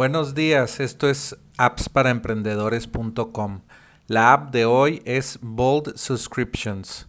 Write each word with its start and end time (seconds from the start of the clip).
Buenos 0.00 0.32
días, 0.34 0.80
esto 0.80 1.10
es 1.10 1.36
appsparaemprendedores.com. 1.58 3.60
La 4.06 4.32
app 4.32 4.50
de 4.50 4.64
hoy 4.64 5.02
es 5.04 5.38
Bold 5.42 5.94
Subscriptions. 5.94 7.06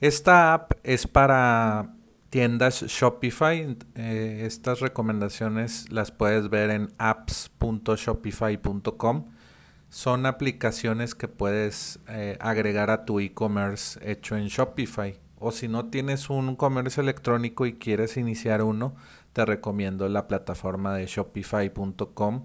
Esta 0.00 0.54
app 0.54 0.70
es 0.84 1.08
para 1.08 1.96
tiendas 2.30 2.84
Shopify. 2.84 3.76
Eh, 3.96 4.44
estas 4.46 4.78
recomendaciones 4.78 5.90
las 5.90 6.12
puedes 6.12 6.48
ver 6.48 6.70
en 6.70 6.94
apps.shopify.com. 6.98 9.32
Son 9.88 10.24
aplicaciones 10.24 11.16
que 11.16 11.26
puedes 11.26 11.98
eh, 12.06 12.36
agregar 12.38 12.90
a 12.90 13.04
tu 13.04 13.18
e-commerce 13.18 13.98
hecho 14.08 14.36
en 14.36 14.46
Shopify. 14.46 15.18
O 15.40 15.52
si 15.52 15.68
no 15.68 15.86
tienes 15.86 16.30
un 16.30 16.56
comercio 16.56 17.02
electrónico 17.02 17.66
y 17.66 17.74
quieres 17.74 18.16
iniciar 18.16 18.62
uno, 18.62 18.94
te 19.32 19.44
recomiendo 19.44 20.08
la 20.08 20.26
plataforma 20.26 20.94
de 20.94 21.06
shopify.com 21.06 22.44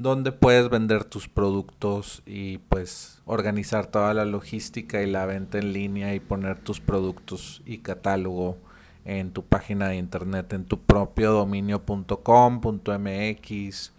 donde 0.00 0.32
puedes 0.32 0.70
vender 0.70 1.04
tus 1.04 1.28
productos 1.28 2.22
y 2.24 2.56
pues 2.56 3.20
organizar 3.26 3.86
toda 3.86 4.14
la 4.14 4.24
logística 4.24 5.02
y 5.02 5.10
la 5.10 5.26
venta 5.26 5.58
en 5.58 5.74
línea 5.74 6.14
y 6.14 6.20
poner 6.20 6.58
tus 6.58 6.80
productos 6.80 7.60
y 7.66 7.78
catálogo 7.78 8.56
en 9.04 9.30
tu 9.30 9.44
página 9.44 9.88
de 9.88 9.96
internet, 9.96 10.54
en 10.54 10.64
tu 10.64 10.80
propio 10.80 11.32
dominio.com, 11.32 12.60
.mx, 12.62 13.92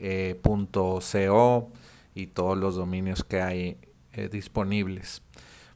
eh, 0.00 0.40
.co 0.42 1.70
y 2.16 2.26
todos 2.26 2.58
los 2.58 2.74
dominios 2.74 3.22
que 3.22 3.40
hay 3.40 3.76
eh, 4.12 4.28
disponibles. 4.32 5.22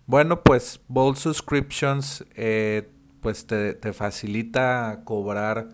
Bueno, 0.07 0.43
pues 0.43 0.81
Bold 0.89 1.17
Subscriptions 1.17 2.25
eh, 2.35 2.91
pues 3.21 3.47
te, 3.47 3.73
te, 3.73 3.95
facilita 3.95 5.01
cobrar 5.05 5.71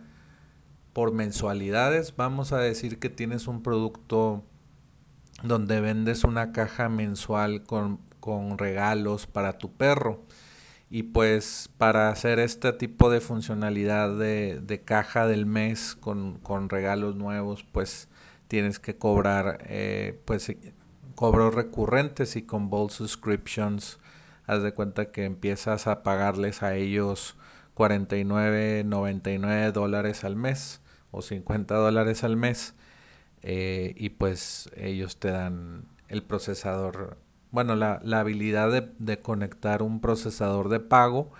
por 0.92 1.12
mensualidades. 1.12 2.14
Vamos 2.16 2.52
a 2.52 2.58
decir 2.58 3.00
que 3.00 3.10
tienes 3.10 3.48
un 3.48 3.62
producto 3.62 4.44
donde 5.42 5.80
vendes 5.80 6.22
una 6.22 6.52
caja 6.52 6.88
mensual 6.88 7.64
con, 7.64 7.98
con 8.20 8.56
regalos 8.59 9.26
para 9.26 9.59
tu 9.59 9.72
perro 9.72 10.22
y 10.90 11.04
pues 11.04 11.70
para 11.78 12.10
hacer 12.10 12.38
este 12.38 12.72
tipo 12.72 13.10
de 13.10 13.20
funcionalidad 13.20 14.16
de, 14.16 14.60
de 14.60 14.82
caja 14.82 15.26
del 15.26 15.46
mes 15.46 15.96
con, 15.98 16.38
con, 16.38 16.68
regalos 16.68 17.16
nuevos, 17.16 17.65
pues 17.65 18.09
tienes 18.48 18.78
que 18.78 18.96
cobrar 18.96 19.65
eh, 19.66 20.20
pues 20.24 20.52
cobros 21.15 21.54
recurrentes 21.54 22.37
y 22.37 22.42
con 22.42 22.70
Bold 22.70 22.90
Subscriptions 22.90 23.98
haz 24.51 24.62
de 24.65 24.74
cuenta 24.74 25.12
que 25.12 25.24
empiezas 25.24 25.87
a 25.87 26.02
pagarles 26.02 26.65
a 26.65 26.74
ellos 26.74 27.37
49, 27.74 28.82
99 28.84 29.70
dólares 29.70 30.24
al 30.24 30.34
mes 30.34 30.80
o 31.12 31.23
50 31.23 31.74
dólares 31.76 32.24
al 32.24 32.37
mes 32.37 32.74
eh, 33.43 33.95
y 33.96 34.10
pues 34.10 34.68
ellos 34.76 35.18
te 35.21 35.30
dan 35.30 35.84
el 36.09 36.24
procesador 36.24 37.16
bueno, 37.52 37.76
la, 37.76 38.01
la 38.02 38.21
habilidad 38.21 38.71
de, 38.98 39.18
conectar 39.21 39.82
un 39.82 40.01
procesador 40.01 40.68
de 40.68 40.80
pago 40.80 41.30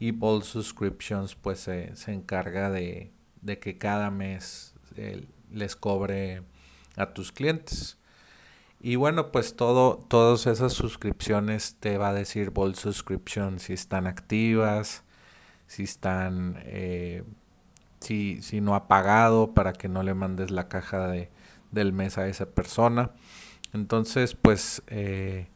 y 0.00 0.10
Bold 0.10 0.42
Subscriptions 0.42 1.36
pues 1.36 1.60
se, 1.60 1.94
se 1.94 2.12
encarga 2.12 2.70
de, 2.70 3.12
de, 3.42 3.58
que 3.58 3.78
cada 3.78 4.10
mes 4.10 4.74
eh, 4.96 5.24
les 5.52 5.76
cobre 5.76 6.42
a 6.96 7.12
tus 7.14 7.32
clientes. 7.32 7.98
Y 8.86 8.94
bueno, 8.94 9.32
pues 9.32 9.56
todo, 9.56 9.96
todas 9.96 10.46
esas 10.46 10.72
suscripciones 10.72 11.74
te 11.80 11.98
va 11.98 12.10
a 12.10 12.14
decir 12.14 12.50
Bold 12.50 12.76
Subscription 12.76 13.58
si 13.58 13.72
están 13.72 14.06
activas, 14.06 15.02
si 15.66 15.82
están, 15.82 16.58
eh, 16.66 17.24
si, 17.98 18.40
si 18.42 18.60
no 18.60 18.76
ha 18.76 18.86
pagado 18.86 19.54
para 19.54 19.72
que 19.72 19.88
no 19.88 20.04
le 20.04 20.14
mandes 20.14 20.52
la 20.52 20.68
caja 20.68 21.08
de, 21.08 21.30
del 21.72 21.92
mes 21.92 22.16
a 22.16 22.28
esa 22.28 22.46
persona. 22.46 23.10
Entonces, 23.72 24.36
pues 24.36 24.84
eh, 24.86 25.48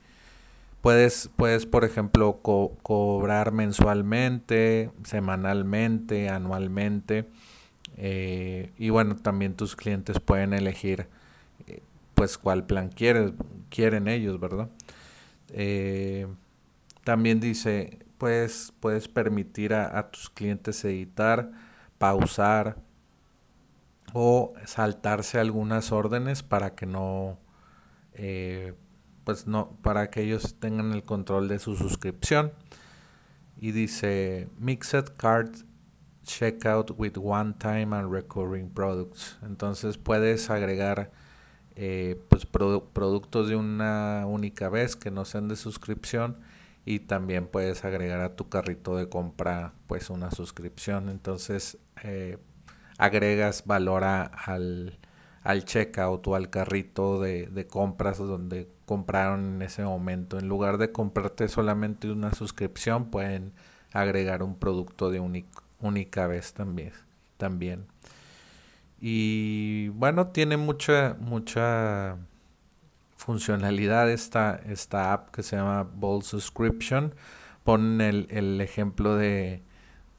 Puedes, 0.80 1.30
puedes 1.36 1.66
por 1.66 1.84
ejemplo, 1.84 2.40
cobrar 2.42 3.52
mensualmente, 3.52 4.90
semanalmente, 5.04 6.28
anualmente. 6.28 7.26
Eh, 7.96 8.72
y 8.76 8.88
bueno, 8.88 9.14
también 9.14 9.54
tus 9.54 9.76
clientes 9.76 10.18
pueden 10.18 10.52
elegir 10.52 11.06
eh, 11.68 11.82
pues 12.20 12.36
cuál 12.36 12.66
plan 12.66 12.90
quieres, 12.90 13.32
quieren 13.70 14.06
ellos, 14.06 14.38
¿verdad? 14.38 14.68
Eh, 15.48 16.26
también 17.02 17.40
dice, 17.40 17.98
puedes, 18.18 18.74
puedes 18.78 19.08
permitir 19.08 19.72
a, 19.72 20.10
tus 20.10 20.28
clientes 20.28 20.84
editar, 20.84 21.50
pausar 21.96 22.76
o 24.12 24.52
saltarse 24.66 25.38
algunas 25.38 25.92
órdenes 25.92 26.42
para 26.42 26.74
que 26.74 26.84
no 26.84 27.38
pues 29.24 29.46
no, 29.46 29.78
para 29.80 30.10
que 30.10 30.20
ellos 30.20 30.56
tengan 30.60 30.92
el 30.92 31.02
control 31.02 31.48
de 31.48 31.58
su 31.58 31.74
suscripción. 31.74 32.52
Y 33.56 33.72
dice 33.72 34.46
Mixed 34.58 35.14
Card 35.16 35.54
Checkout 36.24 36.90
with 36.98 37.16
One 37.16 37.54
Time 37.54 37.96
and 37.96 38.12
Recurring 38.12 38.68
Products. 38.68 39.38
Entonces 39.40 39.96
puedes 39.96 40.50
agregar 40.50 41.10
eh, 41.76 42.20
pues 42.28 42.46
productos 42.46 43.48
de 43.48 43.56
una 43.56 44.24
única 44.26 44.68
vez 44.68 44.96
que 44.96 45.10
no 45.10 45.24
sean 45.24 45.48
de 45.48 45.56
suscripción 45.56 46.38
y 46.84 47.00
también 47.00 47.46
puedes 47.46 47.84
agregar 47.84 48.20
a 48.20 48.36
tu 48.36 48.48
carrito 48.48 48.96
de 48.96 49.08
compra 49.08 49.74
pues 49.86 50.10
una 50.10 50.30
suscripción. 50.30 51.08
Entonces 51.08 51.78
eh, 52.02 52.38
agregas 52.98 53.64
valor 53.66 54.04
al, 54.04 54.98
al 55.42 55.64
checkout 55.64 56.26
o 56.26 56.34
al 56.34 56.50
carrito 56.50 57.20
de, 57.20 57.46
de 57.46 57.66
compras 57.66 58.18
donde 58.18 58.68
compraron 58.86 59.54
en 59.54 59.62
ese 59.62 59.84
momento. 59.84 60.38
En 60.38 60.48
lugar 60.48 60.78
de 60.78 60.92
comprarte 60.92 61.48
solamente 61.48 62.10
una 62.10 62.32
suscripción, 62.34 63.10
pueden 63.10 63.52
agregar 63.92 64.42
un 64.42 64.56
producto 64.56 65.10
de 65.10 65.20
única 65.80 66.26
vez 66.26 66.52
también. 66.52 66.92
también. 67.36 67.86
Y 69.00 69.88
bueno, 69.88 70.28
tiene 70.28 70.56
mucha, 70.56 71.16
mucha 71.20 72.16
funcionalidad 73.16 74.10
esta, 74.10 74.60
esta 74.66 75.12
app 75.12 75.30
que 75.30 75.42
se 75.42 75.56
llama 75.56 75.84
Bold 75.94 76.24
Subscription. 76.24 77.14
Ponen 77.64 78.00
el, 78.00 78.26
el 78.30 78.60
ejemplo 78.60 79.16
de 79.16 79.62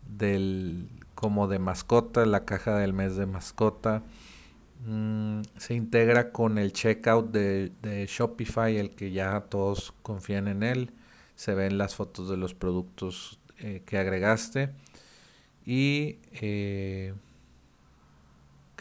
del 0.07 0.89
como 1.15 1.47
de 1.47 1.59
mascota, 1.59 2.25
la 2.25 2.45
caja 2.45 2.75
del 2.77 2.93
mes 2.93 3.15
de 3.15 3.27
mascota 3.27 4.03
Mm, 4.85 5.41
se 5.57 5.75
integra 5.75 6.31
con 6.31 6.57
el 6.57 6.73
checkout 6.73 7.31
de, 7.31 7.71
de, 7.81 8.07
Shopify, 8.07 8.77
el 8.77 8.91
que 8.91 9.11
ya 9.11 9.41
todos 9.41 9.93
confían 10.01 10.47
en 10.47 10.63
él. 10.63 10.91
Se 11.35 11.53
ven 11.53 11.77
las 11.77 11.95
fotos 11.95 12.29
de 12.29 12.37
los 12.37 12.53
productos 12.53 13.39
eh, 13.59 13.83
que 13.85 13.97
agregaste. 13.97 14.71
Y 15.65 16.17
eh, 16.33 17.13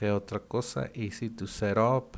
qué 0.00 0.10
otra 0.10 0.40
cosa, 0.40 0.90
Easy 0.94 1.28
to 1.28 1.46
set 1.46 1.76
up. 1.76 2.16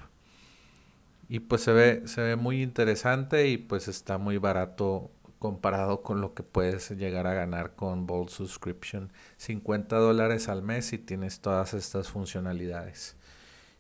Y 1.29 1.41
pues 1.41 1.63
se 1.63 1.73
ve, 1.73 2.07
se 2.07 2.21
ve 2.21 2.37
muy 2.37 2.63
interesante 2.63 3.49
y 3.49 3.59
pues 3.59 3.89
está 3.89 4.19
muy 4.19 4.39
barato 4.39 5.11
comparado 5.41 6.03
con 6.03 6.21
lo 6.21 6.33
que 6.33 6.45
puedes 6.45 6.91
llegar 6.91 7.27
a 7.27 7.35
ganar 7.35 7.75
con 7.75 8.07
Bold 8.07 8.29
Subscription. 8.29 9.11
50 9.39 9.97
dólares 9.97 10.49
al 10.49 10.63
mes 10.63 10.93
y 10.93 10.99
tienes 10.99 11.41
todas 11.41 11.75
estas 11.75 12.09
funcionalidades. 12.09 13.17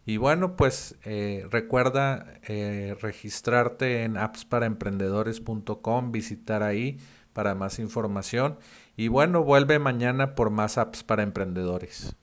Y 0.04 0.16
bueno, 0.16 0.56
pues 0.56 0.96
eh, 1.04 1.46
recuerda 1.52 2.24
eh, 2.48 2.96
registrarte 3.00 4.02
en 4.02 4.16
appsparaemprendedores.com, 4.16 6.10
visitar 6.10 6.64
ahí 6.64 6.98
para 7.32 7.54
más 7.54 7.78
información. 7.78 8.58
Y 8.96 9.06
bueno, 9.06 9.44
vuelve 9.44 9.78
mañana 9.78 10.34
por 10.34 10.50
más 10.50 10.76
apps 10.76 11.04
para 11.04 11.22
emprendedores. 11.22 12.16